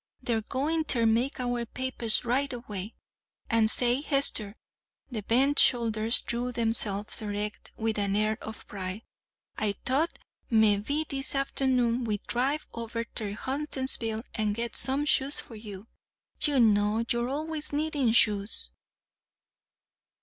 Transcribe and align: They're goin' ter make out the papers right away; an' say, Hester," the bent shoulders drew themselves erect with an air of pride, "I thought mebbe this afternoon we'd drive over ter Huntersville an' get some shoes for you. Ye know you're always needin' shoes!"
They're 0.19 0.41
goin' 0.41 0.83
ter 0.83 1.05
make 1.05 1.39
out 1.39 1.55
the 1.55 1.67
papers 1.67 2.25
right 2.25 2.51
away; 2.51 2.95
an' 3.51 3.67
say, 3.67 4.01
Hester," 4.01 4.55
the 5.11 5.21
bent 5.21 5.59
shoulders 5.59 6.23
drew 6.23 6.51
themselves 6.51 7.21
erect 7.21 7.71
with 7.77 7.99
an 7.99 8.15
air 8.15 8.35
of 8.43 8.65
pride, 8.65 9.03
"I 9.59 9.73
thought 9.85 10.17
mebbe 10.49 11.07
this 11.09 11.35
afternoon 11.35 12.05
we'd 12.05 12.23
drive 12.23 12.65
over 12.73 13.03
ter 13.03 13.33
Huntersville 13.33 14.23
an' 14.33 14.53
get 14.53 14.75
some 14.75 15.05
shoes 15.05 15.39
for 15.39 15.53
you. 15.55 15.85
Ye 16.43 16.57
know 16.57 17.05
you're 17.07 17.29
always 17.29 17.71
needin' 17.71 18.11
shoes!" 18.13 18.71